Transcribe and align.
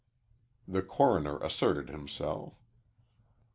The 0.67 0.81
coroner 0.81 1.37
asserted 1.43 1.89
himself. 1.89 2.53